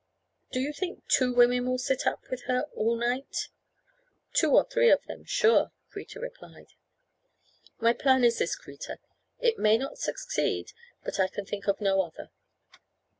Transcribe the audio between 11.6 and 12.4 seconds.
of no other.